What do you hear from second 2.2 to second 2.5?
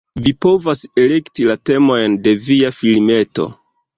de